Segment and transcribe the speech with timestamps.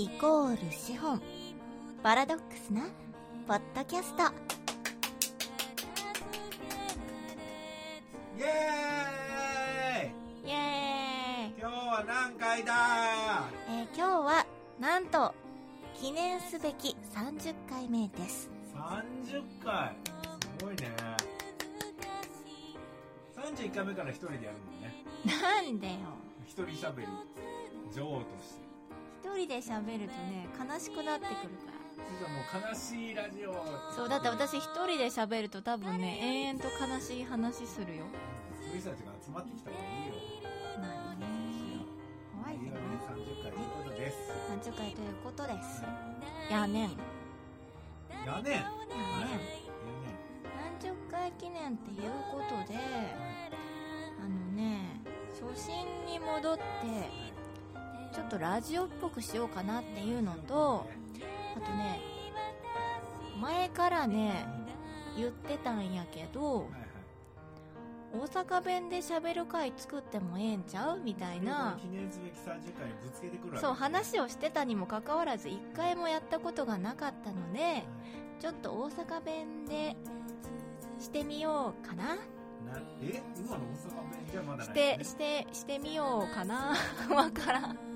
[0.00, 1.20] イコール資本。
[2.02, 2.88] パラドックスな
[3.46, 4.22] ポッドキャスト。
[8.38, 10.48] イエーイ！
[10.48, 12.72] イエーイ、今日は何回だ？
[13.68, 14.46] えー今日は
[14.80, 15.34] なんと
[16.00, 18.48] 記念すべき30回目です。
[18.74, 19.94] 30回？
[20.58, 20.96] すごいね。
[23.36, 25.04] 31回目から一人でやるもんね。
[25.26, 25.92] なんでよ。
[26.46, 27.06] 一人喋り。
[27.94, 28.69] 女王として
[29.20, 31.80] 一人で喋るとね悲しくなってくるから。
[32.20, 33.54] もう悲しいラジオ
[33.94, 38.04] そうだって私一人で喋ると多分ね延々と悲しい話するよ。
[38.60, 40.14] そういう人たちが集まってきた方がいいよ。
[40.78, 41.26] まあね
[42.42, 42.64] 怖いね。
[42.64, 44.16] いいよね30回ということです。
[44.72, 45.84] 30回ということです。
[46.50, 46.88] やねん。
[46.88, 48.24] やねん。
[48.26, 48.58] やはいねん。
[48.58, 48.64] や
[50.80, 52.78] 30回記念っていうことで
[54.18, 55.00] あのね
[55.32, 56.62] 初心に戻って
[58.12, 60.86] ちょっとラジオっぽくしようかなっていうのと
[61.56, 62.00] あとね
[63.40, 64.46] 前からね
[65.16, 66.68] 言ってたんやけど
[68.12, 77.84] 大阪弁で喋る回作ってもええんちゃうみたいな記念すべき30回にぶつけてくるそう話をしてたにもかかわらず一回もやったことがなかったので
[78.40, 79.96] ちょっと大阪弁で
[80.98, 82.04] してみようかな。
[82.14, 82.16] な
[83.02, 86.74] え今の大阪弁じゃまだしてしてしてみようかな。
[87.14, 87.62] わからん。
[87.62, 87.89] ま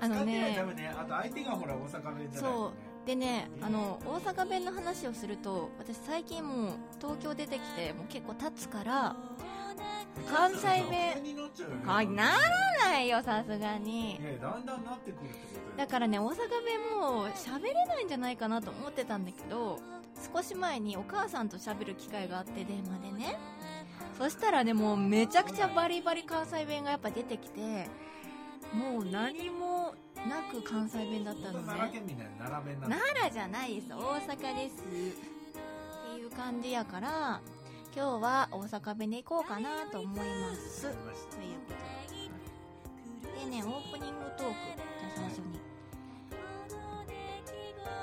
[0.00, 0.56] ああのね。
[0.76, 2.76] ねあと相手がほら大阪弁じゃないとね。
[3.06, 9.16] でねあの大阪弁の話をすると私最近もう東京出てきてもう結構経つから
[10.28, 11.22] 関西弁。
[11.84, 12.04] なね。
[12.04, 14.20] あならないよさすがに。
[14.40, 19.78] だんだんなってくるってことよだからね大阪弁も喋れないんじゃないかなと思ってたんだけど
[20.34, 23.38] 少し前にお母さんと喋る機会があって電話でね。
[24.18, 27.88] そしたらねもうめちゃくちゃバリバリ関西弁がやっぱ出てきて
[28.72, 29.94] もう何も
[30.28, 34.86] なく関西弁だったの奈良ね県な奈良弁な奈良じゃないです大阪ですっ
[36.14, 37.40] ていう感じやから
[37.96, 40.82] 今日は大阪弁で行こうかなと思います。
[40.82, 41.76] ということ
[43.40, 43.46] で。
[43.46, 44.54] でねオープニングトーク
[45.00, 45.58] じゃあ最初に。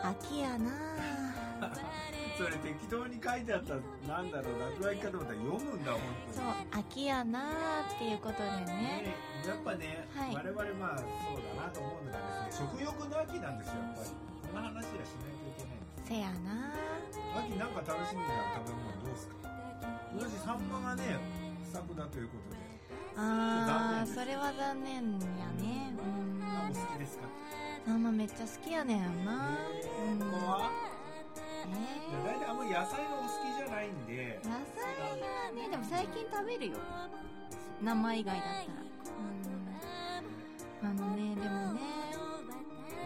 [0.01, 1.22] 秋やな
[2.37, 3.75] それ適当に書いてあった
[4.07, 8.65] なんだろう落書きかと思ったら読むんだ本当そうに秋やなっていうことでね。
[8.65, 9.15] ね
[9.47, 10.35] やっぱね、はい。
[10.35, 14.09] 我々まあそうだなと思うのがですね食欲の秋なんですよやっぱり。
[14.53, 16.73] この話はしないといけないんですせやな
[17.37, 19.35] 秋なんか楽しみな食べ物どうですか？
[20.13, 21.17] 今年サンマがね
[21.65, 22.63] 不作だということで。
[23.15, 25.93] あーそれは残念やね。
[26.01, 26.39] うん。
[26.39, 27.25] 何も好きですか？
[27.85, 29.57] あんまめっちゃ好きやねんな。
[30.09, 30.11] え。
[30.12, 30.12] ー、
[32.73, 34.41] 野菜がお好きじゃないんで。
[34.41, 36.77] 野菜はねでも最近食べるよ。
[37.83, 38.81] 生以外だったら。
[40.81, 40.89] うん。
[40.89, 41.81] あのねでもね。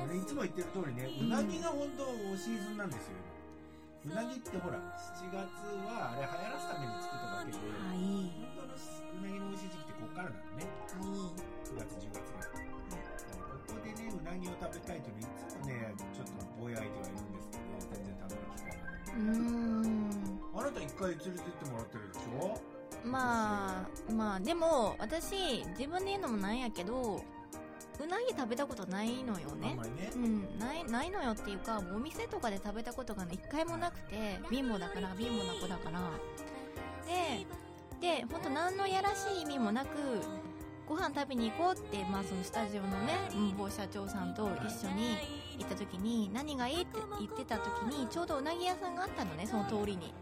[0.08, 2.08] 俺いつも言ってる通りねうなぎが本当
[2.40, 3.20] シーズンなんですよ。
[4.08, 5.52] うなぎってほら7月
[5.84, 10.64] はあれ流行らすために作っただけではい本当のうなぎの美味しい時期ってこっからなのね。
[10.96, 11.36] は
[11.68, 15.37] 9月10月ぐらいここでねうなぎを食べたいというのい
[20.68, 22.62] なた一回連れてってもらってるでしょ？
[23.06, 27.22] まあまあでも私自分で言うのもなんやけど
[28.00, 29.76] うなぎ食べたことないのよね。
[29.98, 30.12] ね。
[30.14, 36.00] うんないないのよっていうかお店とかで食べたことがね一回もなくて貧乏だから貧乏な子だから。
[37.06, 37.48] で
[38.00, 39.90] で本当何のやらしい意味もなく
[40.88, 43.14] ご飯食べに行こうって、まあ、そのスタジオのね
[43.58, 45.18] 某社長さんと一緒に
[45.58, 50.14] 行った時に何がいいって言ってた時にちょうどうなぎ屋さんがあったのねその通りに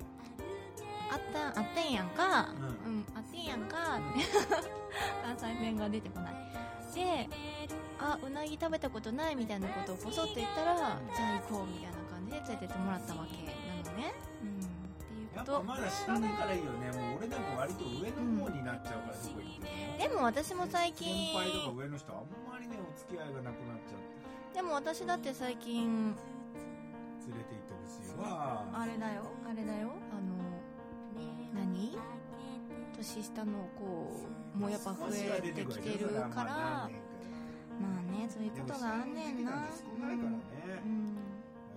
[1.11, 2.49] あったあってんやんか
[2.85, 4.25] ううん、あってんやんかって。
[5.23, 6.33] 関西弁が出てこない。
[6.95, 7.27] で
[7.99, 10.75] あうなぎ食べたことないみたいなことをこそっと言ったら
[11.13, 13.51] じゃあ行こうみたいな感じで連れてってもらったわけな
[13.91, 14.15] のね。
[14.39, 14.63] うん。
[14.63, 14.63] っ
[15.03, 15.51] ていうこと。
[15.51, 16.91] やっぱまだ下だからいいよね。
[16.95, 24.55] もう俺でも割と上の方になっちゃうからどこ行ってもでも私も最近先輩とか上の人あんまりねお付き合いがなくなっちゃって。
[24.55, 26.15] でも私だって最近
[27.27, 28.63] 連れて行ってほしいわ。
[28.71, 29.27] あれだよ。
[29.43, 29.91] あれだよ
[31.55, 31.97] 何？
[32.97, 34.25] 年下の子
[34.57, 39.51] もやっぱ増えてきてるからまあねそういうことがあんねんな。
[39.75, 40.39] 少ないからね、
[40.85, 41.17] うん。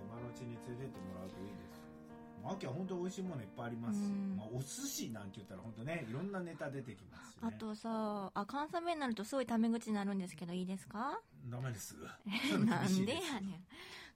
[0.07, 2.49] 今のうちに連れてってもらうといいですよ。
[2.51, 11.19] 秋は本当美味しいものいっぱいありますし、うんまあ、お寿司なんて言ったら本当ねいろんなネタ出てきますし、ね、あとさあ関西弁になるとすごいタメ口になるんですけどいいですか？
[11.51, 11.97] ダメです。
[12.65, 13.63] なんでやねん。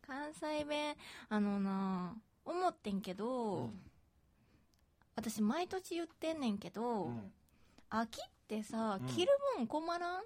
[0.07, 0.95] 関西弁
[1.29, 2.15] あのな
[2.45, 3.79] 思ってんけど、うん
[5.15, 7.31] 私毎年言ってんねんけど、うん。
[7.89, 9.07] 秋ってさ、うん。
[9.07, 10.23] 着るもん困らん？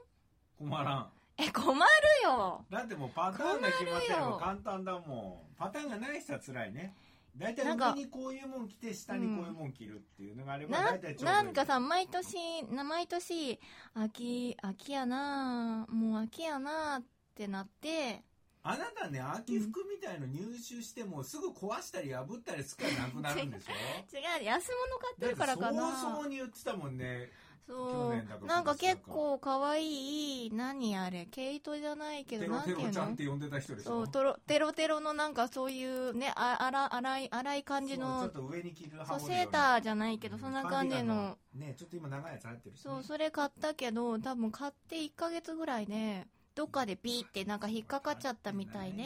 [0.57, 1.10] 困らん。
[1.38, 1.80] え困る
[2.24, 2.66] よ。
[2.69, 4.38] だってもうパターンが決まってるよ。
[4.42, 5.56] 簡単だもん。
[5.57, 6.95] パターンがない人は辛いね。
[7.38, 13.60] 大体上にこういうもん着て下にこういうもん着るっていうのがあればな大体ちょうどなんかさ毎年な毎年
[13.94, 17.04] 秋秋やなもう秋やなっ
[17.36, 18.24] てなって
[18.67, 23.71] あなたね秋服みたいの入手してもすぐ壊したり破ったりすっからなくなるんでしょ？
[24.15, 25.95] 違う安物買ってるからかな。
[25.97, 27.31] そもそもに言ってたもんね。
[27.67, 28.45] そう。
[28.45, 32.85] なんか結構可愛い何あれ毛糸じゃないけどなんていうの？
[32.87, 33.89] ロちゃんって呼んでた人でしょ？
[33.89, 40.41] そうトロテロテロのなんかそういうねああら荒い荒い感じそうちょのっと上に着るそうセーターじゃないけどうん。
[40.41, 41.37] そんな感じの。
[41.53, 42.83] ねちょっと今長いやつ入ってるしね。
[42.83, 46.25] そうそれ買ったけど多分買って1ヶ月ぐらいで
[46.57, 49.04] どっかでピーってなんか引っかかっちゃったみたいで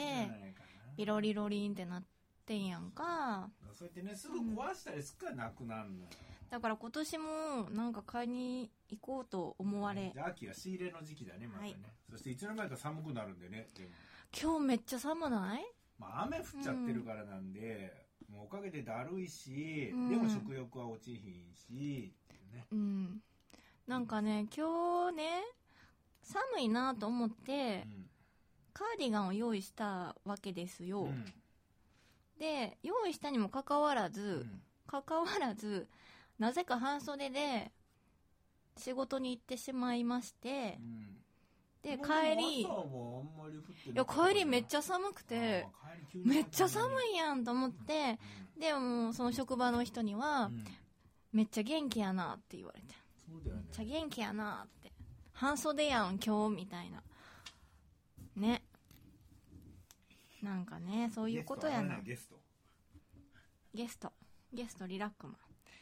[0.96, 2.04] ピロリロリンってなっ
[2.46, 3.50] てんやんか。
[3.74, 6.06] そうやってねすぐ壊したりすっからなくなるのよ。
[6.50, 7.26] だから今年も
[7.74, 10.12] なんか買いに行こうと思われ。
[10.14, 11.76] じゃあ秋は仕入れの時期だねまたね、はい。
[12.10, 13.90] そしていつの間にか寒くなるんでねでも。
[14.42, 15.62] 今日めっちゃ寒ない？
[16.00, 20.10] まあ雨降っちゃってるからなんで、もうおかげでだるいし、うん。
[20.10, 22.14] でも食欲は落ちひんし、
[22.54, 23.22] ね、うん。
[23.88, 25.44] なんかね今日ね
[26.32, 28.08] 寒いなと思ってうん
[28.74, 31.26] カーディガンを用意したわけですよ、うん。
[32.40, 34.62] で用意したにもかかわらず、うん。
[34.88, 35.88] かかわらず
[36.40, 37.72] なぜか半袖で
[38.78, 41.18] 仕事に行ってしまいましてうん。
[41.84, 42.68] で帰りい
[43.96, 45.66] や帰りめっちゃゃ寒くて
[46.14, 48.20] めっちゃ寒いやんと思って
[48.58, 50.52] でもうその職場の人には、
[51.32, 52.94] めっちゃ元気やなって言われて。
[53.28, 54.81] めっちゃ元気やなって
[55.42, 57.02] 半袖やん今日みたいな。
[58.36, 58.62] ね。
[60.44, 62.00] なんかねそういうことやな。
[62.02, 62.36] ゲスト
[63.74, 64.14] ゲスト。
[64.54, 64.86] ゲスト。
[64.86, 65.38] リラックマン。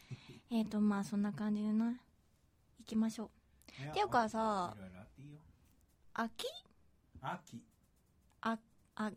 [0.49, 1.87] えっとまあそんな感じでな。
[1.87, 3.31] 行きましょ
[3.77, 3.81] う。
[3.81, 4.77] ねっていうかさ
[6.13, 6.45] 秋？
[7.19, 7.61] 秋。
[8.39, 8.57] あ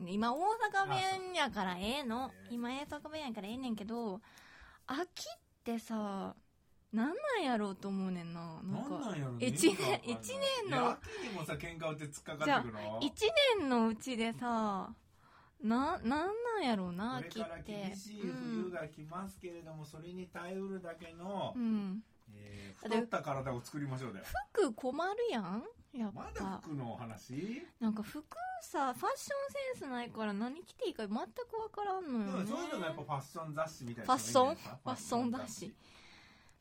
[0.07, 0.39] 今大
[0.73, 0.89] 阪
[1.21, 2.33] 弁やからええの。
[2.51, 4.21] 今大阪弁やからええねんけど
[4.89, 6.35] 秋ってさ
[6.93, 8.41] なんなんやろうと思うねんな。
[8.41, 9.47] なんなんかなんやろね。
[9.47, 13.01] 一年一年のいや秋にもさ喧嘩売って突っかかってくの？
[13.01, 14.91] 一年のうちでさ
[15.63, 16.27] ななんな
[16.61, 22.03] んやろうなこれ秋っからて厳しい冬が来ますけれども、それに耐えうるだけの、うん、うん、
[22.35, 24.25] えー太った体を作りましょうだよ。
[24.55, 25.63] 服困るやん？
[25.95, 27.63] やっまだぱ服のお話？
[27.81, 28.25] なんか服
[28.61, 31.27] さファッションセンスないから何着ていいか全く分
[31.75, 32.51] からんのでよね。
[32.51, 34.55] もそういうのがやっぱファッション雑誌みたいファッション？
[34.57, 35.75] ファッション雑誌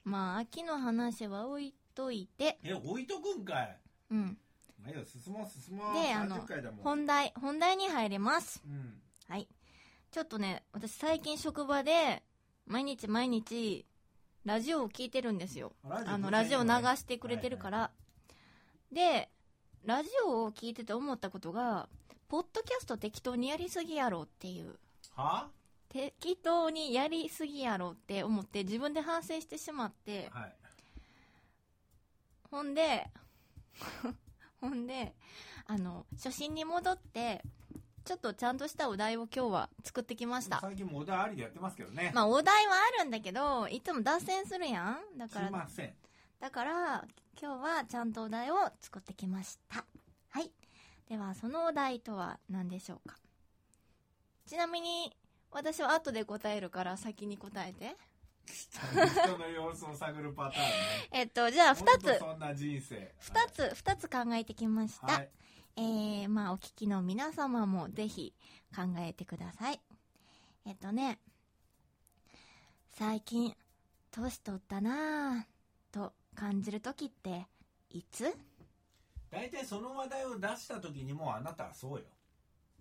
[0.03, 2.59] まあ秋の話は置いといて。
[2.63, 3.77] え置いとくんかい。
[4.12, 4.38] うん。
[4.81, 5.94] まあいいよ進もう進もう。
[5.94, 6.83] であの30回だもん。
[6.83, 8.62] 本題本題に入ります。
[8.65, 9.01] うん。
[9.27, 9.48] はい。
[10.12, 12.24] ちょっとね私最近職場で
[12.68, 13.86] 毎日毎日
[14.44, 15.74] ラジオを聞いてるんですよ。
[15.83, 17.92] あのラジオ流してくれてるから、
[18.92, 19.30] で
[19.86, 21.88] ラジオを聞いてて思ったことが
[22.27, 24.80] ポッドキャスト適当にやりすぎやろっていう。
[25.15, 25.48] は
[25.92, 30.56] 適当にやりすぎやろって思って自分で反省してしまってはい。
[32.50, 33.10] ほんで
[34.62, 35.13] ほんで
[35.68, 37.44] あの初心に戻って
[38.06, 40.62] ちょっとちゃんとしたお題を今日は作ってきました。
[40.62, 42.12] 最近もお題ありでやってますけどね。
[42.15, 45.18] まあお題はあるんだけどいつも脱線するやん。
[45.18, 45.51] だから
[46.39, 47.06] だから
[47.39, 49.86] 今日はちゃんとお題を作ってきました。
[50.30, 50.51] はい。
[51.10, 53.18] ではそのお題とは何でしょうか。
[54.46, 55.15] ちなみに
[55.51, 57.96] 私は後で答えるから先に答えて。
[58.46, 60.72] 人の様子を探るパターンね。
[61.12, 63.13] えっとじゃあ2ほんとつそんな人生。
[63.22, 65.29] 2つ2つ考えてきました、はい。
[65.77, 68.34] えー、まあお聞きの皆様もぜひ
[68.75, 69.79] 考えてください。
[70.65, 71.20] えっとね
[72.89, 73.55] 最近
[74.12, 77.46] 年取ったなぁと感じる時って
[77.91, 78.36] いつ？
[79.29, 82.05] 大体その話題を出した時にもうあなたはそうよ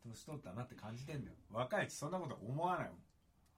[0.04, 1.36] 年取ったなって感じてんだよ。
[1.50, 2.98] 若いうちそんなこと思わないもん。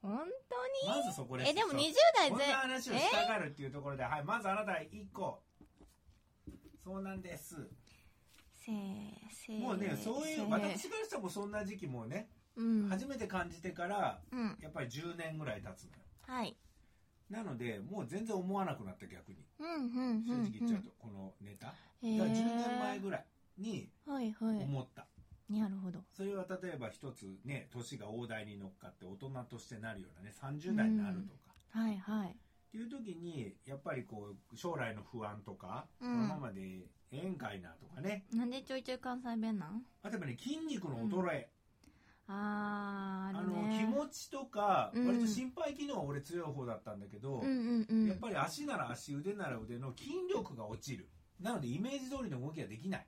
[0.03, 0.19] 本
[0.49, 0.99] 当に？
[1.03, 1.81] まずそこでえでもそう。
[1.81, 5.41] 20代こんなぜ話をしたがるっていうところで、はい、まずあなた1個。
[6.85, 7.69] そうなんです。
[8.65, 12.89] せーせーもうねそういう私からしてもそんな時期もね、うん。
[12.89, 14.59] 初めて感じてからうん。
[14.61, 15.99] やっぱり10年ぐらい経つのよ。
[16.27, 16.57] はい。
[17.31, 19.39] なのでもう全然思わなくなった逆に。
[19.59, 21.69] うんうんうん正直言っちゃうと、このネタ。
[21.69, 23.27] が10年前ぐらい
[23.59, 24.63] にはいはい。
[24.65, 25.07] 思った、
[25.61, 26.01] なるほど。
[26.13, 32.29] それは例えば一つね年が大台に乗っかって大人としてなるようなね30代になるとか、はいはい。
[32.29, 32.35] っ
[32.71, 36.13] ていう時にやっぱりこう将来の不安とか、うん。
[36.15, 38.25] このままでええんかいなとかね。
[38.33, 39.83] なんでちょいちょい関西弁なん？
[40.03, 41.51] 例えばね筋肉の衰え、
[42.29, 43.85] あー、ああるね。
[43.85, 45.07] の気持ちとか、うん。
[45.07, 48.09] 割と心肺機能は俺強い方だったんだけど、うんうんうん。
[48.09, 51.09] やっぱり足なら足腕なら腕の筋力が落ちる。
[51.41, 53.07] なのでイメージ通りの動きができない。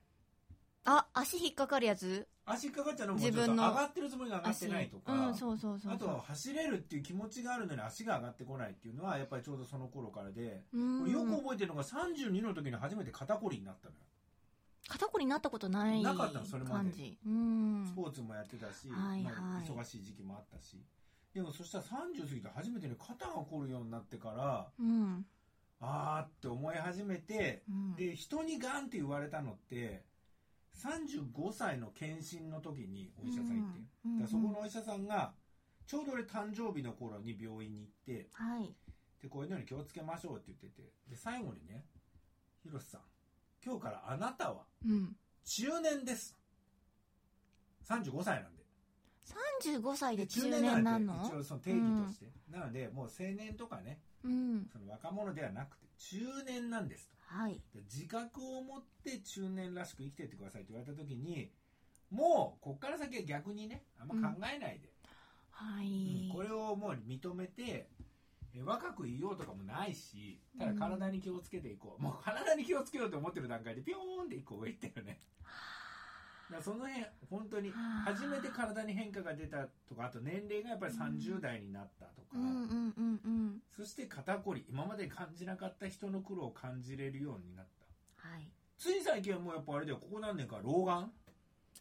[0.85, 2.29] あ、足引っかかるやつ？
[2.47, 5.93] 足かかっちゃうのもちょっと上がってるつもりが上がってないとか、うん、そうそうそう。
[5.93, 10.63] あとは走れるっていう気持ちがあるのに足が上がってこないっていうのはやっぱりちょうどその頃からで、
[11.11, 14.01] よく覚えてるのが32の時に初めて肩こりになったのよ。
[14.87, 16.93] 肩こりになったことないなかったのそれまで。
[16.93, 17.95] ス。
[17.95, 19.35] ポーツもやってたし、はいはい。
[19.35, 20.77] まあ忙しい時期もあったし。
[21.33, 25.25] でもそしたら30過ぎて初めてね肩が凝るようになってからうん。
[25.81, 27.97] あーって思い始めてうん。
[27.97, 30.05] で人にガンって言われたのって
[30.77, 35.33] 35歳の検診の時にお医者さん行って、うんだからそこのお医者さんが
[35.87, 38.75] ちょうど俺誕生日の頃に病院に行ってはい。
[39.23, 41.87] でこういうのに気をつけましょうって言っててで最後にね
[42.63, 43.01] 「広瀬さん
[43.65, 45.17] 今日からあなたはうん。
[45.45, 46.37] 中年です」
[47.89, 48.65] 35歳なんで。
[49.63, 51.25] 35歳でで中年なんの？
[51.27, 54.69] 一応その定義として、なのでもう青年とかねうん。
[54.71, 57.61] その若者ではなくて中年なんですとはい。
[57.75, 61.51] で自覚を持って中年らしく生きてってくださいって言われた時に
[62.11, 64.89] もうこっから先は逆にねあんま考えないで、
[65.51, 66.29] はい。
[66.29, 67.89] うんこれをもう認めて
[68.57, 75.51] え若くいようとかもないしただ体に気をつけていこう、もう体に気をつけようと思ってる段階でピョーンって一個上行ってるねだか
[76.53, 77.73] らその辺本当に
[78.05, 83.63] 初めて体に変化が出たとかあと年齢がやっぱり30代になったとか、うんうんうんうん。
[83.77, 87.67] そして肩こり今まで感じなかった人の苦労を感じれるようになっ
[88.23, 88.49] たはい。
[88.79, 91.11] つい最近はもうやっぱあれだよここ何年か老眼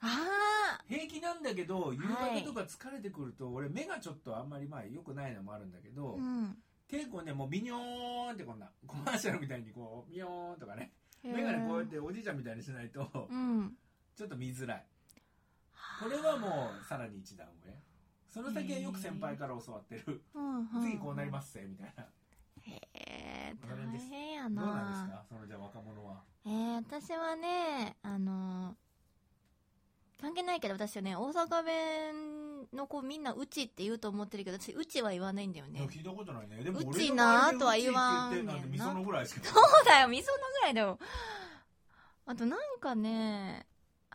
[0.01, 6.21] あ平気なんだけど夕方とか疲れてくると、俺目がちょっとあんまりまあ良くないのもあるんだけど、あ。
[6.21, 6.57] うん。
[6.89, 10.91] 結構ねもうビニョーンってこんなコマーシャルみたいにこうビヨーンとかね
[11.23, 13.71] 眼鏡こうやっておじいちゃんみたいにしないとうん。
[14.15, 14.85] ちょっと見づらい。
[16.01, 17.73] これはもうさらに一段上。
[18.29, 20.21] その先はよく先輩から教わってる。
[20.33, 20.67] うん。
[20.81, 22.03] 次こうなりますせみたいな。
[22.65, 24.91] へえ、大変やどうなんな。
[24.91, 25.25] ですか？
[25.29, 26.21] そのじゃあ若者は。
[26.45, 28.75] えー、私はね、あの
[30.21, 35.87] 関係ないけど私はね、大阪弁の子みんなうちって言うと思ってるけど、私うちは言わないんだよね。
[35.91, 36.63] 聞いたことないね。
[36.63, 38.63] でもうちな周りでとは言わんねんなそう
[39.85, 40.97] だよ、みそのぐらいだよ。
[42.25, 43.65] あとなんかね、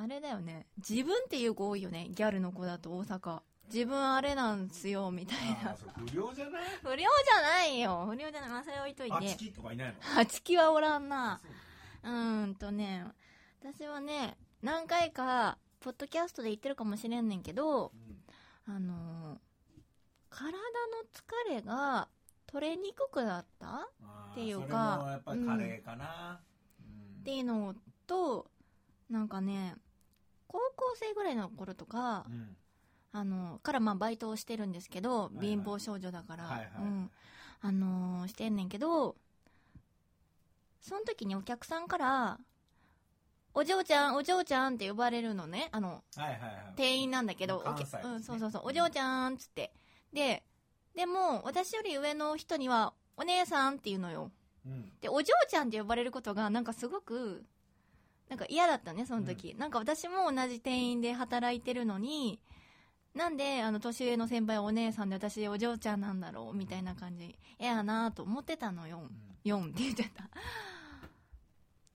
[0.00, 0.66] あれだよね。
[0.76, 2.08] 自分っていう子多いよね。
[2.10, 3.40] ギャルの子だと大阪。
[3.72, 5.76] 自分あれなんすよ、みたいな。
[6.08, 6.64] 不良じゃない？
[6.82, 8.06] 不良じゃないよ。
[8.06, 8.50] 不良じゃない。
[8.50, 9.16] まあ、それ置いといて。
[9.16, 9.94] あチキとかいないの？
[10.20, 11.40] あちきはおらんな。
[12.04, 13.04] そううーんとね、
[13.60, 17.92] 私はね、何回か、ポッドキャストで言ってるかもしれんねんけど、
[18.66, 19.38] うんあのー
[20.30, 20.58] 体の
[21.50, 22.06] 疲れが
[22.46, 23.88] 取れにくくなった？
[24.30, 26.40] っていうかそれもやっぱりカレーかな、
[26.80, 27.74] うんっていうの
[28.06, 28.46] と、
[29.10, 29.74] なんかね、
[30.48, 32.56] 高校生ぐらいの頃とか、うん
[33.12, 37.10] あの、からまあバイトをしてるんですけど、貧乏少女だから、はいはいうん。
[37.60, 39.16] あのーしてんねんけど、
[40.80, 42.38] その時にお客さんから、
[43.54, 45.68] お嬢ちゃん、お嬢ちゃんって呼ばれるのね。
[45.72, 47.70] あの、はいはいはい店員なんだけど、ね
[48.04, 49.72] うん、そうそうそう、お嬢ちゃんっつって。
[50.12, 50.44] で、
[50.94, 54.30] でも、私より上の人には、お姉さんって言うのよ。
[54.64, 57.44] うんで、お嬢ちゃんって呼ばれることが、なんかすごく、
[58.28, 59.54] なんか嫌だったね、その時。
[59.58, 62.40] なんか私も同じ店員で働いてるのに、
[63.14, 67.38] なんで、あの、年上の先輩はお姉さんで私お嬢ちゃんなんだろうみたいな感じ。
[67.58, 69.02] 嫌やなと思ってたのよ。
[69.44, 70.28] う4って言っちゃった。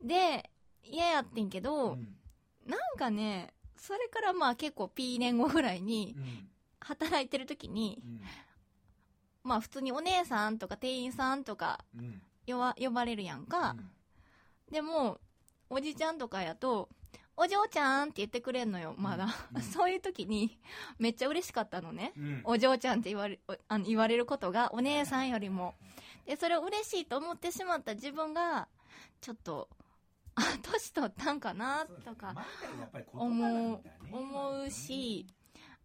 [0.02, 0.50] で、
[0.84, 2.08] 嫌やってんけど、ん
[2.66, 6.50] なんかね、それからまあ結構 P 年後ぐらいにうん
[6.80, 8.22] 働いてる時に、うん
[9.44, 13.76] まあ普通にお姉さんとか店員さんとかうん呼ば呼ばれるやんか。
[13.78, 13.90] うん
[14.72, 15.20] でも、
[15.74, 16.88] おじちゃんとかやと、
[17.36, 19.28] お嬢ちゃんって言ってくれんのよ、まだ。
[19.56, 20.60] うん そういう時に、
[21.00, 22.14] めっちゃ嬉しかったのね。
[22.16, 25.74] うんお嬢ちゃんって言われおあの言われることが、お姉さんよりも。
[26.26, 28.68] で、それを嬉しいと思ってしまった自分が、
[29.20, 29.68] ちょっと、
[30.36, 32.48] あ、 年取ったんかな、とかまだ
[32.80, 35.26] やっぱり言葉なんだね思うし、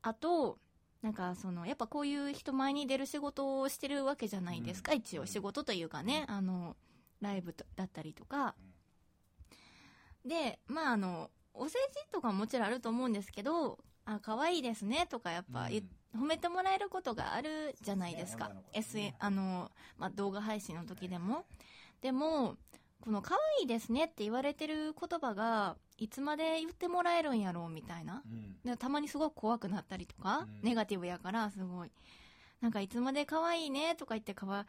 [0.02, 0.58] あと、
[1.00, 6.76] なんかその、やっぱこういう人前に出る仕事をしてるわけじゃないですか、うん一応仕事というかね、あの、
[7.20, 8.54] ライブとだったりとか。
[10.28, 15.84] で、まああの、お世辞とかもちろんあると思うんですけど、あ、可愛いですねとかやっぱ言っ
[16.16, 18.48] 褒めてもらえることがあるじゃないですか。
[18.48, 21.44] ね SN、あの、まあ、動画配信の時でも。
[22.00, 22.56] でも、
[23.00, 28.22] この可愛いですねって言われてる言葉が、いつまで言ってもらえるんやろうみたいな。
[28.24, 31.90] うんでたまにすごく怖くなったりとか、うんネガティブやからすごい。
[32.60, 34.66] なんかいつまで可愛いねとか言ってかわ、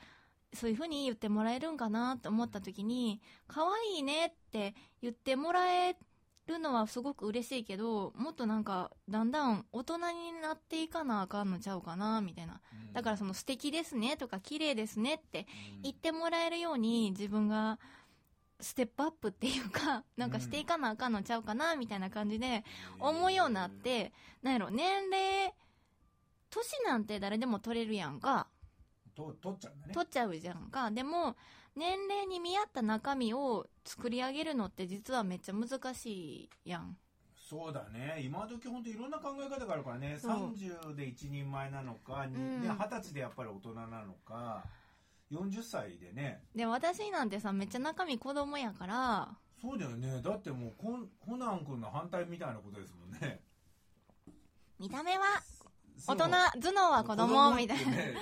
[0.54, 5.96] そういう風に言ってもらえるんかなと思った時に、可愛いねって言ってもらえ
[6.48, 12.62] るのはすごく嬉しいけどもっとなんかだんだん大人になっていかなあかんのちゃうかなみたいな。
[12.88, 12.94] うん。
[12.94, 15.82] だからその素敵ですねとか綺麗ですねってうん。
[15.84, 17.80] 言ってもらえるように自分が
[18.60, 22.64] ステップアップっていうかなんかしていかなあかんのちゃうかなみたいな感じで
[23.00, 25.54] 思うようになってなんやろ年齢
[26.50, 28.48] 年なんて誰でも取れるやんか
[29.20, 29.94] と取っちゃうんだね。
[29.94, 30.92] 取っちゃうじゃんか。
[30.92, 31.36] でも
[31.76, 36.98] 年齢に見合った中身を作り上げるのって実はめっちゃ難しいやん。
[37.36, 38.22] そうだね。
[38.24, 40.18] 今時本当いろんな考え方があるからね。
[40.20, 40.54] そう。
[40.54, 42.62] 30で一人前なのかにうん。
[42.62, 44.64] ね二十歳でやっぱり大人なのか。
[45.32, 46.44] 40歳でね。
[46.56, 49.30] で私なんてさめっちゃ中身子供やから。
[49.62, 50.22] そうだよね。
[50.22, 53.42] だってもうコンコナン君の反対みたいなことですもんね。
[54.80, 55.26] 見た目は
[56.08, 58.14] 大人頭脳は子供みたいな、 い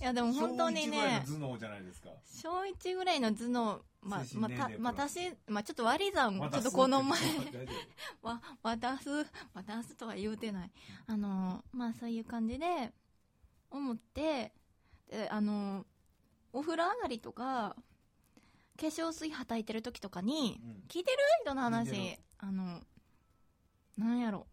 [0.00, 2.10] やでも本当にね小一ぐらいの頭脳じゃないですか。
[2.24, 4.92] 小1ぐらいの頭脳まあまたま
[5.46, 7.20] まあ、ちょっと割り算ちょっとこの前
[8.22, 10.70] わ渡す渡すとは言うてない。
[11.06, 12.92] あのまあそういう感じで
[13.70, 14.52] 思って
[15.08, 15.86] であの
[16.52, 17.76] お風呂上がりとか
[18.76, 20.84] 化粧水はたいてる時とかにうん。
[20.88, 22.18] 聞いてる人の話。
[22.38, 22.82] あの
[23.96, 24.46] なんやろ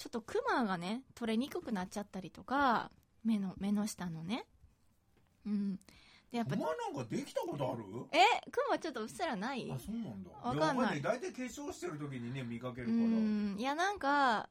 [0.00, 2.90] ちょっとクマがね取れにくくなっちゃったりとか
[3.22, 4.46] 目の目の下のね。
[5.46, 5.76] うん。
[6.32, 7.84] でやっぱお前なんかできたことある？
[8.12, 8.50] え？
[8.50, 9.70] クマちょっとうっすらない？
[9.70, 10.30] あそうなんだ。
[10.42, 10.96] わかんない。
[10.96, 12.96] や大体化粧してる時にね見かけるうから。
[13.04, 13.56] ん。
[13.58, 14.48] いやなんか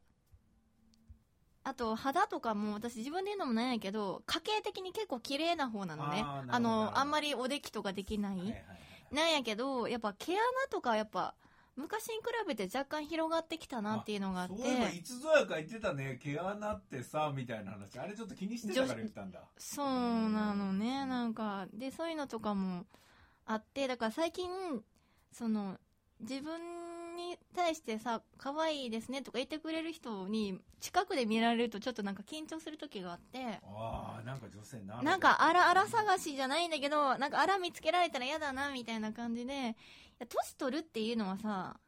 [1.64, 6.24] あと肌とかも私自分で言うのもなんやけど家系的に結構綺麗な方なのね。
[6.24, 8.64] あのあんまりおできとかできない、はいはいはい
[9.12, 11.34] なんやけどやっぱ毛穴とかやっぱ
[11.76, 14.58] 昔に比べて若干広がってきたなっていうのがあって。
[14.58, 16.20] そういえばいつぞやか言ってたね。
[16.22, 17.98] 毛穴ってさみたいな話。
[18.00, 19.40] あれちょっと気にしてたから言ったんだ。
[19.58, 21.06] そうなのね。
[21.06, 22.86] なんかでそういうのとかも
[23.46, 23.88] あって。
[23.88, 24.50] だから最近
[25.32, 25.78] その
[26.20, 26.60] 自分
[27.16, 33.60] に対してさ可愛いですねとか言ってくれる人に近くで見られるとちょっとなんか緊張する時があって。
[33.64, 39.76] ああなんか女性なるなんかあらあら探しじゃないんだけどなんかあら見つけられたら嫌だなみたいな感じで
[40.28, 41.80] 年取るっていうのはさ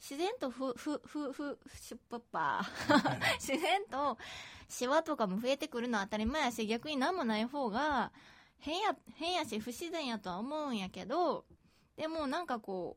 [0.00, 4.16] 自然とふふふふシュッパッパー自然と
[4.68, 8.12] シワとかも増えてくるのは当たり前やし逆に何もない方が
[8.58, 11.44] 変や変やし不自然やとは思うんやけど
[11.96, 12.96] でもなんかこ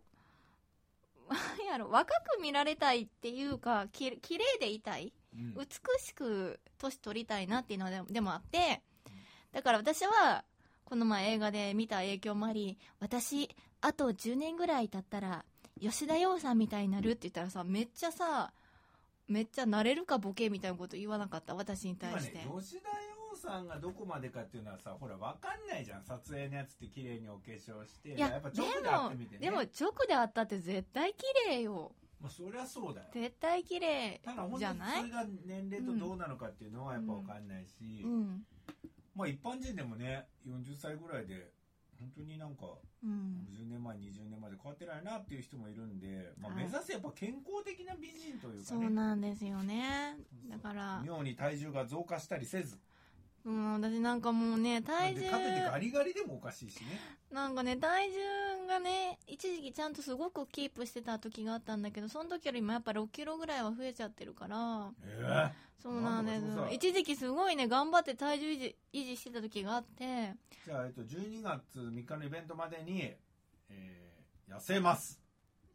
[1.30, 5.54] うなんやろ若く見られたいっていうかき綺麗でいたいうん。
[5.54, 5.65] 美
[5.99, 8.82] しく年取りたいなっていうのででもあって
[9.54, 10.43] だから私は
[10.84, 13.49] この前映画で見た影響もあり私
[13.82, 15.44] あと10年ぐらい経ったら
[15.80, 17.12] 吉田羊さんみたいになる？
[17.12, 18.52] って言ったらさめっちゃさ
[19.28, 21.56] めっちゃなれるかボケみたいなこと言わなかった？
[21.56, 22.89] 私に対今して、ね吉田
[23.34, 26.04] 羊さんがどこまでかっていうのはさほらわかんないじゃん。
[26.04, 28.10] 撮影のやつって綺麗にお化粧して。
[28.13, 29.41] いやっぱで直で会っもてみてね。
[29.41, 29.67] でも直
[30.08, 31.91] であったって絶対綺麗よ。
[32.22, 33.08] まあ、そりゃそうだよ。
[33.13, 35.00] 絶対綺麗ただ本当にじゃない？
[35.00, 38.44] それが年齢とどうなのかっていうのはやっぱわかんないし、うん。
[39.15, 41.50] まあ一般人でもね40歳ぐらいで
[42.02, 42.66] 本当になんか
[43.04, 43.48] うん。
[43.54, 46.66] 10年前20年前で変わってないなっていう人もいるんで、まあ、はい。
[46.66, 50.18] 目指せやっぱ健康的な美人というかそうねなんですよね。
[50.50, 52.78] だから妙に体重が増加したりせず
[53.43, 56.99] うん私なんかもうね体重でかといってガリガリでもおかしいしね。
[57.32, 64.91] なんかね体重がね一時期ちゃんとすごくキープしてた時があったんだけどその時よりもやっぱ6キロぐらいは増えちゃってるから。
[65.04, 66.45] ええそうなんです。
[66.75, 70.36] 一時期すごいね頑張って体重維持維持してた時があって。
[70.63, 73.01] じゃあ、えっと、12月3日のイベントまでに、
[73.69, 75.19] えー痩せます。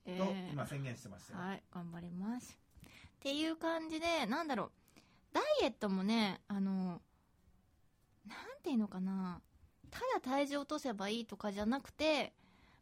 [0.04, 0.52] と、えー。
[0.52, 2.58] 今宣言してましたよ、はい頑張ります。
[2.86, 4.70] っていう感じでなんだろう。
[5.32, 7.00] ダイエットもねあの
[8.26, 9.40] なんていうのかな。
[9.90, 12.32] ただ体重落とせばいいとかじゃなくて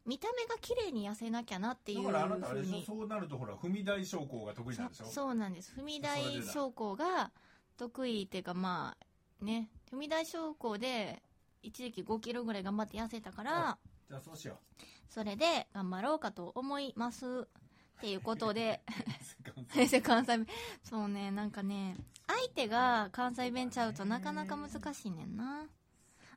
[0.06, 2.82] 見た目が綺麗に痩せなきゃなっていうだからあなたあれでしょ？
[2.82, 5.04] そうなるとほら踏み台昇降が得意なんでしょ？
[5.04, 5.74] そそうなんです。
[5.78, 7.30] 踏み台昇降が
[7.76, 8.96] 得意っていうかま
[9.40, 9.68] あね。
[9.92, 11.22] 踏み台昇降で
[11.62, 13.78] 一時期5キロぐらい頑張って痩せたから
[14.08, 14.58] じゃあそうしよ
[15.08, 17.46] それで頑張ろうかと思います。
[17.96, 18.82] っていうことで。
[19.20, 19.23] う
[19.70, 20.46] 先生関西弁
[20.82, 25.66] そうねなんかね相手が関西弁ちゃうとなかなか難しいねんな。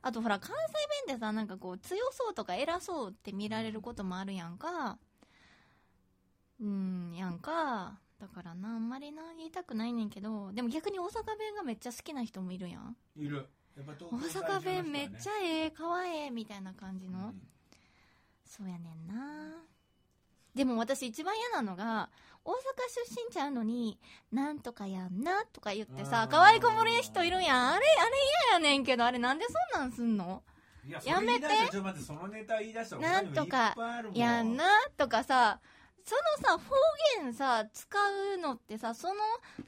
[0.00, 4.98] あとほら関西弁ってさなんかこう強そうとか偉そうって見られることもあるやんか。
[6.60, 7.98] うんやんか。
[8.20, 10.52] だからなあんまりな言いたくないねんけど。
[10.52, 12.96] でも逆に大阪弁がめっちゃ好きな人もいるやん。
[13.16, 13.48] いる。
[13.76, 17.32] やっぱ大東京阪弁めっちゃゃええかわええみたいな感じの、
[18.44, 19.62] そうやねんな
[20.58, 22.10] でも私一番嫌なのが
[22.44, 22.54] 大阪
[23.06, 23.96] 出身ちゃうのに
[24.32, 27.68] なんとかやんなとか言ってさ可愛い子もる人いるやん。
[27.74, 28.10] あれあれ
[28.50, 30.42] 嫌やねんけどあれなんでそんなんすんの？
[30.84, 31.46] いややめて。
[31.46, 34.18] それ言い出したらちょっと待ってそのネタ言い出したら他にもいっぱいあるもん。
[34.18, 34.64] やんな
[34.96, 35.60] とかさ
[36.04, 36.74] そのさ、方
[37.22, 37.98] 言さ、使
[38.34, 39.14] うのってさ、その、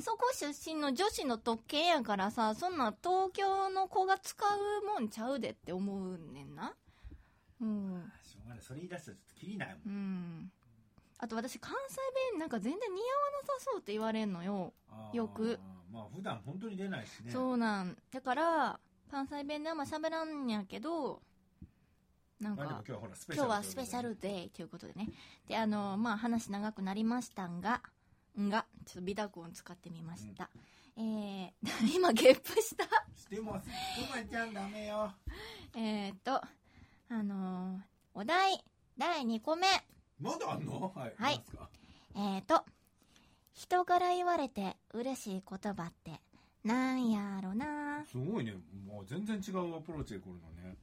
[0.00, 6.72] そこ出身の女子の特権やからさ、そんな東京の子が使うもんちゃうでって思うねんな。
[7.61, 8.11] うん。
[8.22, 8.62] しょうがない。
[8.62, 9.79] それ言い出したらちょっときりないもん。
[9.85, 10.53] うん。
[11.22, 11.96] あと私、関西
[12.33, 12.98] 弁なんか全然似合わ
[13.42, 14.72] なさそうって言われんのよ。
[15.12, 15.59] よく
[15.92, 17.96] まあ普段本当に出ないしねそうなん。
[18.11, 18.80] だから、
[19.11, 21.20] 関西弁であんま喋らんやけど、
[22.40, 25.09] なんか今、日はスペシャル今日はスペシャルデイということでね。
[25.46, 27.83] で、あの、まあ、話長くなりましたが、
[28.38, 30.48] が、ちょっと美濁音使ってみました。
[30.96, 31.52] えー、
[31.94, 32.85] 今ゲップした？
[33.14, 33.70] してますく
[34.16, 35.12] まちゃんダメよ
[35.76, 36.40] えーっと、
[37.11, 37.80] あのー
[38.14, 38.64] お題、
[38.96, 39.66] 第2個目。
[40.20, 40.92] まだあんの？
[40.94, 41.14] はい。
[41.16, 41.42] はい。
[42.14, 42.64] えーっと、
[43.54, 46.20] 人から言われて嬉しい言葉って、
[46.64, 48.04] なんやろな？
[48.11, 48.54] すごいね。
[48.87, 50.76] もう全然違うアプローチで来るのね。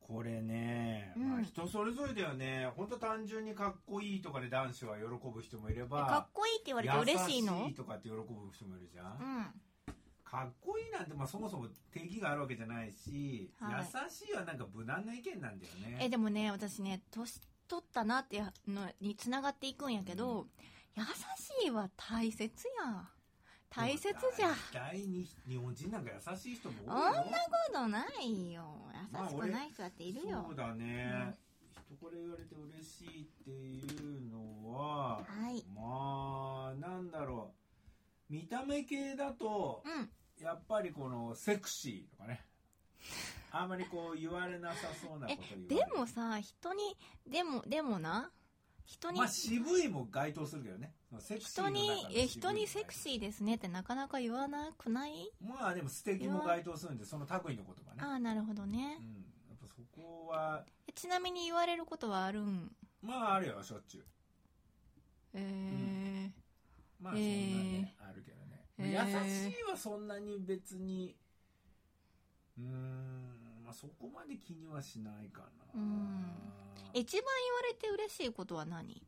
[0.00, 1.28] これね、うん。
[1.32, 2.72] まあ人それぞれだよね。
[2.76, 7.58] 本当単純にかっこいいとかで男子は喜ぶ人もいれえばかっこいいって言われて嬉しいの？
[7.58, 9.92] 優しいとかって喜ぶ人もいるじゃん、うん。
[10.24, 13.86] かっこいいなんて、まあ、そもそも定義があるわけじゃないし、はい。
[13.92, 15.98] 優しいはなんか無難な意見なんだよね。
[16.00, 20.46] え、でもね、私ね、年取ったなっていうのに繋がっていくんやけど、
[20.96, 22.50] 優しいは大切
[22.84, 23.08] や。
[23.70, 24.48] 大切じゃ。
[24.72, 27.28] 大体に日本人なんか優しい人もそんなこ
[27.72, 28.64] とないよ。
[29.12, 30.56] 優しくない人だっているよそう。
[30.56, 31.34] だね、
[31.86, 33.82] 人これ言われて嬉しいってい
[34.18, 35.64] うのははい。
[35.74, 37.52] まあなんだろ
[38.30, 40.10] う見た目系だとうん。
[40.42, 42.44] やっぱりこのセクシーとかね
[43.50, 48.30] あんまりこう言われなさそうなこと言われでるもさ、人に、でも、でもな、
[48.84, 50.94] 人にまあ、渋いも該当するけどね。
[51.20, 55.30] セクシー人に、え、人にセクーシーですねってなかなか言わなくない？
[55.40, 58.02] まあでも素敵も該当するんでその類の言葉ね。
[58.02, 58.98] ああ、なるほどね。
[59.00, 59.02] う。
[59.02, 59.06] ん。
[59.48, 60.64] やっぱそこは。
[60.86, 62.70] えちなみに言われることはあるん？
[63.02, 64.04] まああるよしょっちゅう。
[65.34, 66.30] え
[67.00, 71.14] まあそんなね、えあるけどね、優しいはそんなに別に
[72.58, 73.37] うーん
[73.68, 79.06] まあそこまで気にはしないかなうんー、一番言われて嬉しいことは何？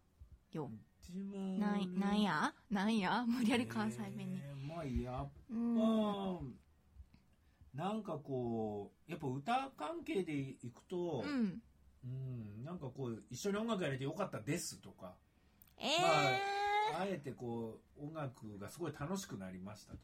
[0.53, 0.71] よ。
[1.03, 2.53] 一番なん、なんや？
[2.71, 3.25] なんや？
[3.27, 4.39] 無理やり関西弁に。
[4.45, 6.55] えーまあやっうん。
[7.75, 11.63] ぱ、なんかこうやっぱ歌関係でいくと、うん。
[12.05, 12.07] う
[12.61, 15.15] ん、なんかこう一緒に音楽やれてよかったですとか
[15.79, 15.91] ええ
[16.99, 19.99] あえてこう音楽がすごい楽しくなりましたと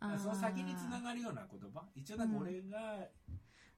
[0.00, 0.18] かー。
[0.18, 3.06] その先につながるような言葉一応なんか俺が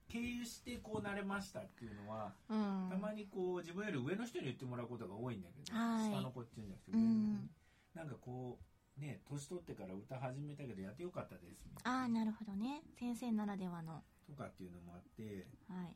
[0.07, 2.89] 経由してこうなれましたっていうのは、うん。
[2.89, 7.49] たまにこう自分より上の人に言ってもらうことが多いんだけど、はい下の子っていうんじゃなくてうん。
[7.95, 8.59] なんかこ
[8.97, 12.81] うね年取ってから歌始めたけどやってよかったですみたいなああ、なるほどね。
[12.99, 14.03] 先生ならではの。
[14.27, 15.95] とかっていうのもあってはい。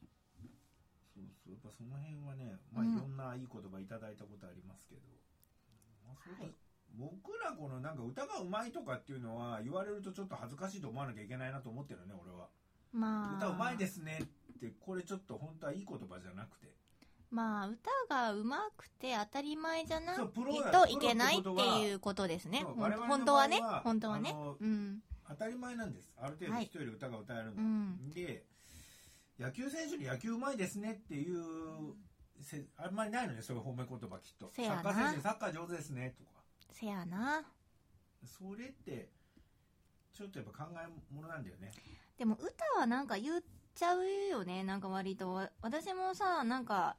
[1.13, 5.01] そうそうやっぱその辺はね、まあ、いうんろんないい言葉いただいたことありますけど、
[6.05, 6.53] まあそはい
[6.97, 12.47] 僕らこのなんか歌がうまいとかっていうのは言われるとちょっと恥ずかしいと思わなきゃいけないなと思ってるね俺は
[12.93, 13.37] まあ。
[13.37, 16.69] 歌うまいですねってこれちょっと本当はいい言葉じゃなくて
[17.31, 21.49] まあ、歌が上手くて当たり前じゃないといけないって
[21.79, 22.65] いうことですね。
[22.65, 23.61] 本当はね。
[23.83, 24.35] 本当はね。
[24.59, 25.03] うん。
[25.29, 28.09] 当たり前なんですある程度はい人より歌が歌えるの、うん。
[28.09, 28.43] で
[29.39, 31.93] 野球選手に野球うまいですねっていう
[32.41, 36.31] せあんまりないのねそういう褒め言葉きっとサッカー選手にサッカー上手ですねとか
[36.71, 37.43] せやな。
[38.25, 39.09] それって
[40.13, 41.71] ちょっとやっぱ考えものなんだよね
[42.19, 43.41] でも歌はなんか言っ
[43.73, 44.65] ちゃうよね。
[44.65, 45.47] なんか割と。
[45.61, 46.97] 私もさ、なんか、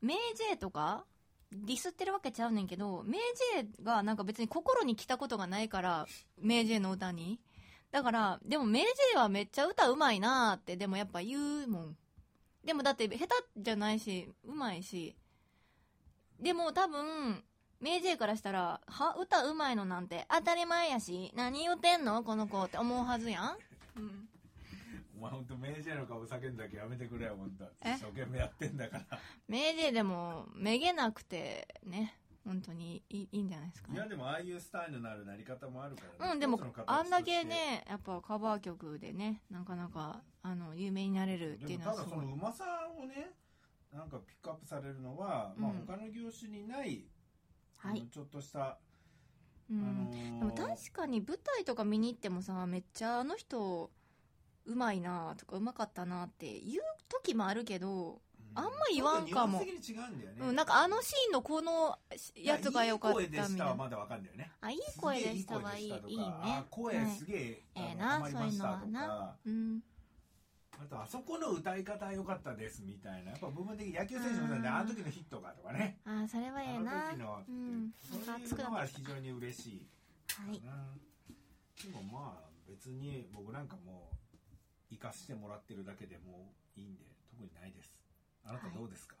[0.00, 1.04] メイジェイとか、
[1.52, 3.20] ディスってるわけちゃうねんけど、メイ
[3.60, 6.06] ジェイがなんか別に心に来たことがないから、
[6.40, 7.38] メイジェイの歌に。
[7.92, 11.96] だから、でもメイジェイはめっちゃ歌うまいなーって、でもやっぱ言うもん。
[12.64, 15.14] でもだって下手じゃないし、うまいし。
[16.40, 17.44] でも多分、
[17.80, 23.56] メイジェイからしたら、は歌うまいのなんて当たり前やし、何言うてんのこの子って思うはずやん。
[23.96, 24.28] うん。
[25.24, 27.94] お前本当明治の顔叫んだけやめてくれよ本当え？
[27.94, 29.18] 一生懸命やってんだから。
[29.48, 33.94] メイジェイでも、めげなくて、ね、本当にいいんじゃないですかね。
[33.94, 36.32] いやでもああいうスタイルのあるなり方もあるからね。
[36.34, 42.66] うん、でもあんだけね、やっぱカバー曲でね、なかなか、あの、有名になれるっていうのはすごいでもただその。
[42.66, 43.30] うまさをね
[43.94, 47.06] なんかピックアップされるのは、まあうん他の業種にない、
[47.78, 48.06] はい。
[48.12, 48.78] ちょっとした、あ
[49.70, 49.80] うん。
[49.80, 53.90] のーでも確かに舞台とか見に行ってもさ、めっちゃあの人、
[54.66, 58.20] うまいなとかうまかったなって言う時もあるけど、
[58.54, 59.60] あんま言わんかも。
[59.60, 61.98] うんだよね、うん、なんかあのシーンのこの
[62.36, 63.48] やつが良かったいい声でみたいな。
[63.48, 64.50] したはまだわかんないよね。
[64.60, 66.24] あ、いい声でしたはいい、いいね。
[66.26, 69.80] あ声すげえ、ええなそういうのはかうん。
[70.76, 73.30] あとあそこの歌い方良かったですみたいな。
[73.30, 75.98] やっぱ部分的に野球選手もあの時のヒットがとかね。
[76.04, 77.90] ああそれはええあなの時の、うん。
[78.02, 79.86] そういうのは非常に嬉しい
[80.28, 80.60] はい。
[80.60, 84.16] でもまあ別に僕なんかもう
[84.94, 87.94] 生かしてもらってるだけでもういいんで特にないです。
[88.44, 89.16] あなたどうですか、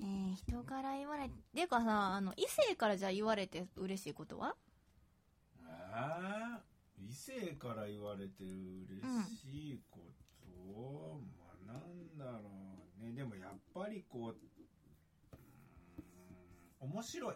[0.00, 4.56] えー、人から言われてっていうかさあの異性からじゃあ言われて嬉しいことは？
[5.60, 6.58] えー
[6.98, 8.50] 異性から言われて嬉
[9.42, 10.00] しいこ
[10.42, 12.50] と、まあなんだろ
[12.98, 13.12] うね。
[13.12, 14.36] でもやっぱりこう
[16.80, 17.34] 面白い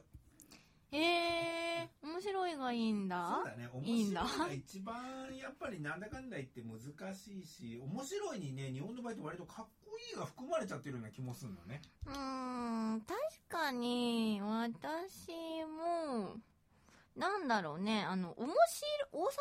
[0.92, 3.32] へえ面白いがいいんだ。
[3.36, 3.68] そうだね。
[3.72, 4.26] 面いいんだ。
[4.26, 6.80] 白いが一番やっぱりなんだかんだ言って難
[7.14, 11.80] しいし面白いにね日本の場合って割とかっこいいが含まれちゃってるような気もするのね。
[12.06, 13.16] うーん確
[13.48, 15.28] かに私
[15.66, 16.36] も
[17.16, 18.56] なんだろうねあの面白い
[19.12, 19.32] 大阪出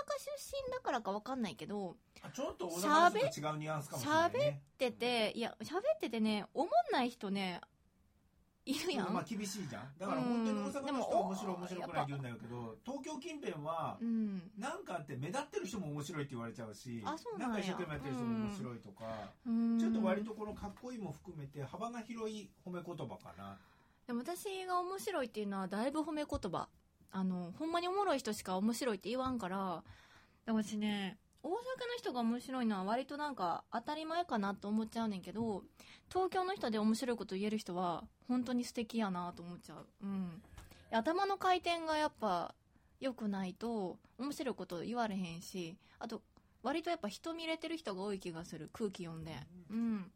[0.67, 4.61] 身だからかわかんないけどあちょっと大阪と違うニュアンスかもしれないね。
[4.73, 7.61] ってていや喋っててね思んない人ね
[8.65, 9.89] いるやん、まあ厳しいじゃん。
[9.97, 14.51] だから本当に大阪の人は面白いうん面白くないって言うんだけど東京近辺はうん。
[14.57, 17.55] なんかあって目立ってる人も面白いって言われちゃうしあそうなんや。
[17.55, 19.05] か一生懸命やってる人も面白いとか、
[19.47, 19.79] うん。
[19.79, 23.57] ちょっと割とこのかっこいいも含めて幅が広い褒め言葉かな。
[24.05, 26.67] でも私が面白いっていうのはだいぶ褒め言葉。
[27.11, 29.83] あのほんまにおもろい人しか面白いって言わんから。
[30.45, 31.55] でも私ね大阪の
[31.97, 35.63] 人が面白いのは割となんか当たり前かなと思っちゃうねんけど
[36.09, 39.85] 東京の人で面白いこと言える人は本当に素敵やなと思っちゃう。
[40.03, 40.41] うん。
[40.91, 42.53] 頭の回転がやっぱ
[42.99, 46.21] 良くないと面白いこと言われへんしあと
[46.63, 49.31] 割とやっぱ人見れてる人が多い気がする空気読んで。
[49.69, 50.11] うん。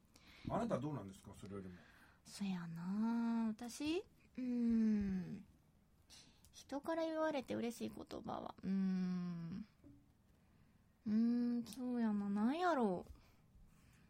[0.49, 1.75] あなたはどうなんですかそれよりも。
[2.25, 4.03] そやな私。
[4.38, 5.43] うーん。
[6.53, 8.55] 人から言われて嬉しい言葉は。
[8.63, 9.42] うーん
[11.13, 12.30] うーんそうやな。
[12.30, 13.06] なんやろ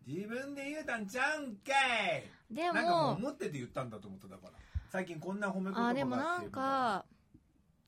[0.06, 1.72] 自分で言うたんちゃうんか
[2.18, 2.24] い。
[2.52, 4.54] うでなんかもうも思ってて言ったんだと思っただから。
[4.90, 7.06] 最近こんな褒め言葉があってあでもなんか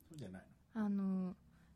[0.09, 1.35] そうじゃないあの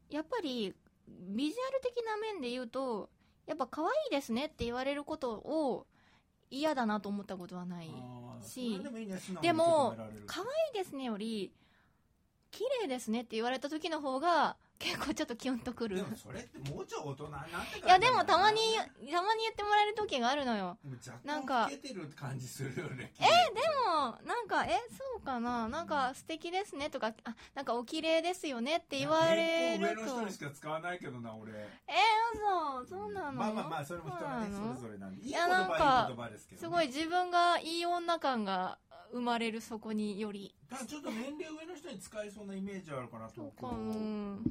[0.10, 0.74] やっぱり
[1.08, 3.10] ビジュアル的な面で言うと
[3.46, 5.86] やっぱ可愛いですねって言われることを
[6.50, 7.92] 嫌だなと思ったことはない
[8.42, 9.08] しでもいい
[9.40, 11.52] でも可愛いですねより
[12.50, 15.98] 綺麗ですねって言われた時の方が結構ちょっとキュンとくる。
[15.98, 18.62] でもそれってもうちょい大人になっていやでもたまに
[19.06, 20.78] でたまに言ってもらえる時があるのよ。
[21.26, 23.12] なんか干老けてる感じするよね。
[23.20, 25.68] えでもなんかえそうかな。
[25.68, 29.94] なんか素敵ですねとかあなんかお綺麗ですよねって言われると。
[29.94, 31.52] 上の人にしか使わないけどな俺。
[31.52, 31.66] え
[32.34, 32.86] 嘘。
[32.86, 33.34] そうなの？
[33.34, 35.24] まあまあまあそれも人がねそれぞれなんで。
[35.24, 38.78] いい言葉なんかいい言葉ですけどね、すごい自分がいい女感が
[39.12, 40.54] 生まれるそこにより。
[40.70, 43.78] ただちょっと年齢上の人に使えそうなイメージあるかな東京そうか。
[43.78, 44.50] ななんか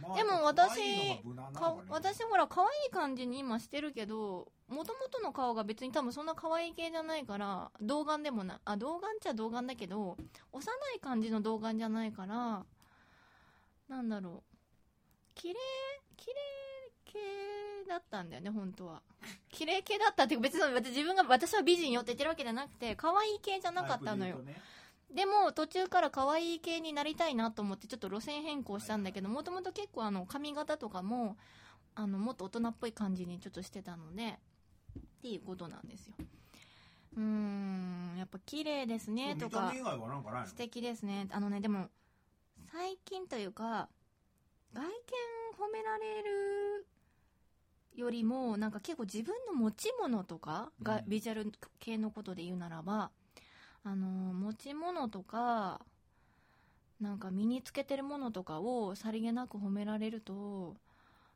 [0.00, 1.22] まあでも可私
[1.54, 10.18] か私ほら可愛い感じに今してるけどもともとの顔が別に多分そんな可愛い系じゃないから童顔でもないあ童顔っちゃ童顔だけど
[10.52, 12.66] 幼い感じの童顔じゃないから
[13.88, 14.56] なんだろう。
[15.34, 15.54] 綺麗
[16.16, 16.34] 綺麗
[17.04, 17.18] 系
[17.86, 19.02] だったんだよね本当は。
[19.50, 24.38] 綺麗系だったっていうか別に私自分が私は美人よって言ってるわけじゃなくて可愛い系じゃなかったのよ。
[24.38, 24.60] ね。
[25.14, 31.36] でも途中から可愛い系になりたいなと思ってちょっと路線変更したんだけどもともと結構あの髪型とかも
[31.94, 36.14] あのもっと大人っぽい感じにちょっとしてたのでっていうことなんですよ。
[37.16, 39.72] うーんやっぱ綺麗ですねとか
[40.46, 41.28] 素敵ですね。
[41.30, 41.88] あのねでも
[42.70, 43.88] 最近というか
[44.74, 44.90] 外見
[45.56, 46.86] 褒められる
[47.96, 51.04] よりもなんか結構自分の持ち物とかが、うん。
[51.08, 53.10] ビジュアル系のことで言うならば
[53.84, 55.80] あの持ち物とか
[57.00, 60.76] なんか身につけてるものとかをさりげなく褒められると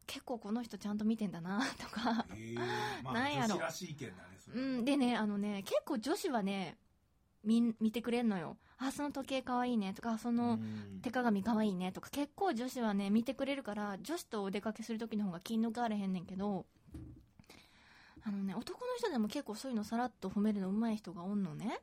[0.07, 2.27] 結構この人ちゃんと見てんだなとか。
[2.35, 2.55] へえ
[3.05, 3.59] まあなんやろ。
[3.61, 6.77] らしい意見だねそれうん、でね、あのね、結構女子はね、
[7.44, 8.57] 見、見てくれんのよ。
[8.79, 16.66] あ、その時計かわいいねとか、そのうん手鏡かわいいねとか、結構女子はね、見てくれるから、女子とお出かけする時の方が気抜かれへんねんけど、
[18.22, 21.81] あのね、男の人でも結構そういうのさらっと褒めるの上手い人がおんのね。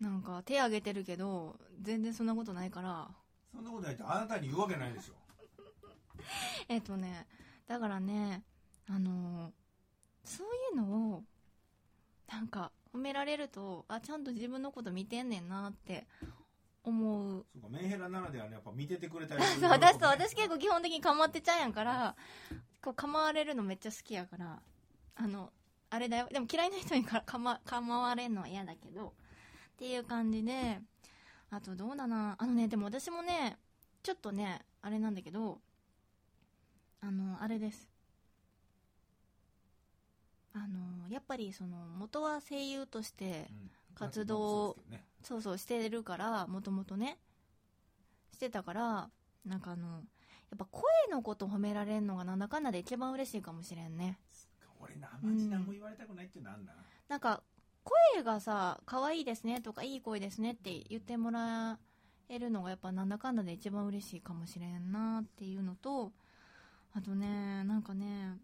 [0.00, 3.08] なんか手挙げてるけど、全然そんなことないから、
[3.52, 5.14] そんなことないってあなたに言うわけないでしょ
[6.68, 7.26] えっとね、
[7.66, 8.44] だからね、
[8.88, 9.52] あの
[10.24, 11.24] そういうのを、
[12.28, 16.06] なんか、褒められると、あ、ちゃんと自分のこと見てんねんなって
[16.84, 17.46] 思う。
[17.52, 22.16] そうかメンヘラならではねやっぱ見ててくれたり そう私と、私結構基本的に構ってちゃうやんから、
[22.82, 24.62] こう構われるのめっちゃ好きやから、
[25.16, 25.52] あの、
[25.90, 26.28] あれだよ。
[26.30, 29.12] でも嫌いな人にか構構われるのは嫌だけど、っ
[29.76, 30.80] ていう感じで、
[31.50, 32.36] あとどうだな。
[32.38, 33.58] あのね、でも私もね、
[34.02, 35.60] ちょっとね、あれなんだけど、
[37.00, 37.88] あの、あれです。
[41.10, 43.70] やっぱりその元は声優としてうん。
[43.94, 45.04] 活動そうですけどね。
[45.24, 47.18] そうそうしてるからもともとね。
[48.32, 49.10] してたから
[49.44, 54.18] なんかあのやっぱ声のこと褒められるのがなんだかんだで一番嬉しいかもしれんね。
[54.80, 56.64] 俺生地何も言われたくないっていうのあん。
[56.64, 56.72] だ
[57.08, 57.42] なんか
[58.14, 61.78] 声がさ可愛いですねとかいい声ですねって言ってもら
[62.28, 66.12] えるのがやっぱなんだかんだで一番嬉しいかもしれんなっていうのと
[66.94, 68.36] あとねなんかね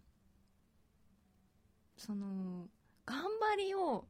[1.97, 2.69] その
[3.07, 3.23] 頑
[3.57, 4.05] 張りを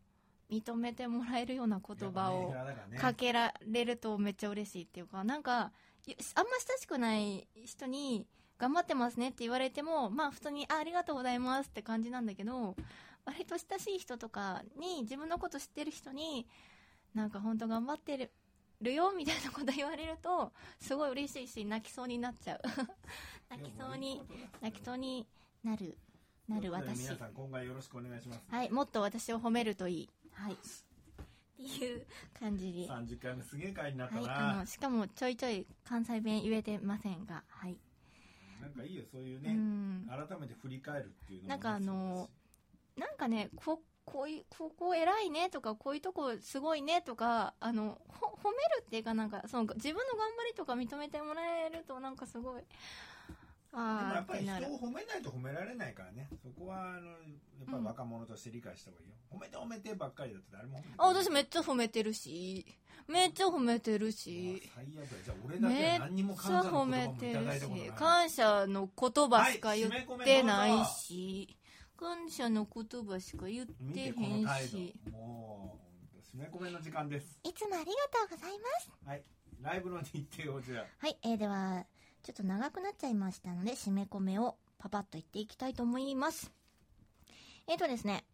[0.50, 2.54] 認めてもらえるような言葉を
[2.98, 5.72] かけられるとめっちゃ嬉しいっていうかなんか
[6.06, 8.26] いあんま親しくない人に
[8.58, 12.76] 頑張ってますねって言われてもまあ普通にあありがとうございますって感じなんだけど
[13.24, 16.46] 割と親しい人とかに自分のこと知ってる人に
[17.14, 18.30] なんか本当頑張ってる
[18.82, 22.60] るよみたいなこと言われるとすごい嬉しいし泣きそうになっちゃう。
[23.48, 24.22] 泣きそうに
[24.60, 25.26] 泣きそうに
[25.62, 25.96] なる
[26.48, 27.00] なる私。
[27.00, 28.40] 皆さん今後よろしくお願いします。
[28.50, 30.10] はいもっと私を褒めるといい。
[30.32, 30.52] はい。
[30.52, 30.56] っ
[31.56, 32.06] ていう
[32.38, 32.86] 感じで。
[32.86, 37.76] 30回目すげえ回になったはい、な、あのしかもちょいちょい関西弁言えてませんが、はい、
[38.60, 42.28] なんかいいよそういううね、ん、改めて振り返るっていうのもねなんかあの
[42.96, 52.62] なんかねここういうここ偉いねとかこういうとこすごいねとかあのほ褒めるっていうかなんかその自分の頑張りとか認めてもらえるとなんかすごい
[53.74, 56.28] でもああやっぱり人を褒めないと褒められないからね。
[56.42, 62.64] そこはあのやっぱり若者として理解した方がいいよ、褒めて褒めてばっかりだと誰も褒めてあ私めっちゃ褒めてるし。
[63.06, 64.62] めっちゃ褒めてるし。
[64.64, 65.16] あ最悪だ。
[65.24, 67.86] じゃあ俺だけめっ何にもちゃ褒感謝の言葉もいめてるただいたことない。
[67.86, 69.90] し感謝の言葉しか言っ
[70.24, 71.56] てないどうぞし
[71.96, 75.10] 感謝の言葉しか言ってへん態し度。
[75.12, 75.78] も
[76.14, 77.40] う締め込めの時間です。
[77.44, 78.90] いつもありがとうございます。
[79.06, 79.22] はい。
[79.60, 81.84] ライブの日程をじゃはい、えー、では
[82.24, 86.50] ちょっと長くなっちゃいましたので締め込めをパパッと言っていきたいと思います。
[87.68, 88.24] えっ、ー、とですね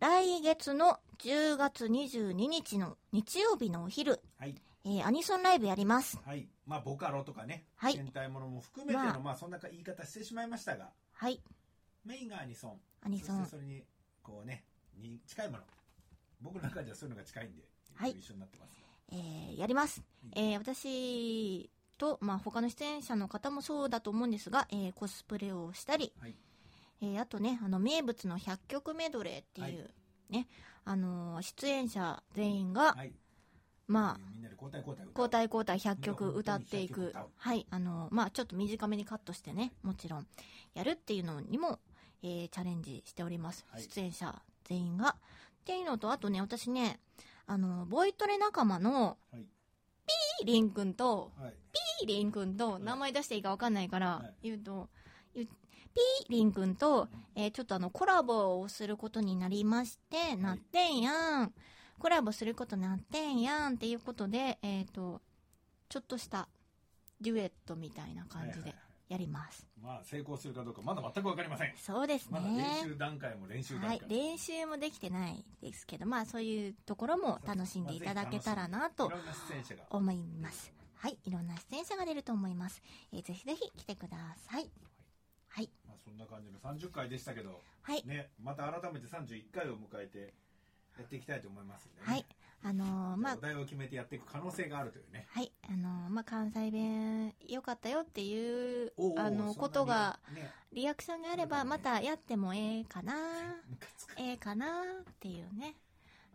[0.00, 4.54] 来月の10月22日の日曜日のお昼、あはい。
[4.86, 6.18] えーアニソンライブやります。
[6.24, 6.48] はい。
[6.66, 7.94] まあボカロとかね、はい。
[7.94, 9.18] 戦隊ものも含めての、まあ。
[9.18, 11.42] まあそんな言い方してしまいましたがはい。
[12.06, 12.80] メインがアニソン。
[13.02, 13.44] アニソン。
[13.44, 13.82] そそれに
[14.22, 14.64] こうね
[14.96, 15.64] に近いもの。
[16.40, 17.62] 僕の中ではそういうのが近いんで、
[17.94, 18.12] はい。
[18.12, 18.78] 一緒になってます
[19.10, 20.02] えーやります、
[20.36, 26.34] えー私と、まあ、他の出演者の方もそうだと思うんですが、えーコスプレをしたり、はい。
[27.00, 29.90] えーあとねあの名物の100曲メドレーっていう、はい。
[30.30, 30.48] ね
[30.84, 33.12] あのー出演者全員が、はい。
[33.86, 34.20] まあ
[34.60, 35.06] 交代交代歌う。
[35.14, 37.00] 交代交代100曲歌っていく。
[37.00, 37.28] 本当に100曲歌う。
[37.36, 40.26] はいあのまあちょっと短めにカットしてねもちろん
[40.74, 41.78] やるっていうのにも、
[42.22, 43.82] えーチャレンジしております、はい。
[43.82, 45.10] 出演者全員が。
[45.10, 45.14] っ
[45.64, 46.98] ていうのとあとね私ね
[47.46, 51.54] あのボイトレ仲間のーリンくんとはい。
[52.00, 54.48] ピーリンくんとい名前出していいか分かんないからはい。
[54.48, 54.88] 言うと、
[55.34, 55.46] ピー
[56.28, 56.74] リンくん。
[56.76, 61.52] と、えーちょっとあのコラボをすることになりまして、なってんやん。
[61.98, 65.20] コラボすることなってんやんっていうことでえっ、と
[65.88, 66.48] ちょっとした
[67.20, 68.54] デュエットみたいな感じで。
[68.54, 71.72] はいはいはいやります、まあ成功するかどうかまだ全く分かりません。
[71.76, 79.10] そうですまだ練ね習段階も練習段階、はい、練習もできてないですけどまあそういうところも楽しんでいただけたらなとい。
[79.10, 79.84] ろんな出演者が。
[79.90, 80.72] 思います。
[80.96, 81.18] はい。
[81.24, 84.70] いろんな出演者が出ると思います、えーぜひぜひ来てください。
[85.48, 85.70] はい。
[85.86, 88.04] まあ、そんな感じの30回でしたけどはい。
[88.06, 90.34] ねまた改めて31回を迎えて
[90.98, 92.26] やっていきたいと思いますんでね、はい
[92.62, 95.26] あのーまあお題を決めてやっていく可能性があるというね。
[95.30, 95.52] はい。
[95.68, 100.50] あのーまあ関西弁良かったよっていうおうおうあのことがね。
[100.72, 103.14] リアクションがあればまたやってもええかな
[104.18, 105.74] ええかなっていうね。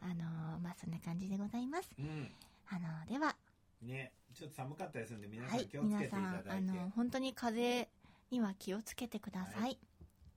[0.02, 1.90] あのーまあそんな感じでございます。
[2.00, 2.32] うん。
[2.70, 3.36] あのーでは。
[3.82, 5.66] ねちょっと寒かったりするんで皆さはい。
[5.66, 7.90] ん気をつけていた皆さんだいて、あの本当に風邪
[8.32, 9.78] には気をつけてください。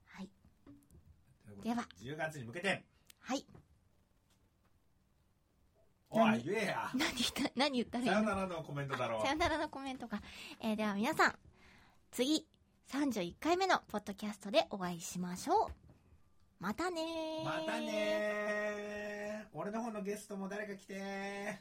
[0.06, 0.28] ははい。
[1.46, 1.88] といでは。
[1.98, 2.84] 10月に向けて。
[3.20, 3.46] はい
[6.10, 6.90] おい言えや。
[6.94, 7.50] 何言った？
[7.56, 9.22] 何言ったらいいさよのならのコメントだろう。
[9.22, 10.20] さよならのコメントか、
[10.60, 11.34] えーでは皆さん
[12.12, 12.46] 次
[12.90, 15.72] 31回目のポッドキャストでお会いしましょう。
[16.60, 17.44] またねー。
[17.44, 19.58] またねー。
[19.58, 21.56] 俺の方のゲストも誰か来てー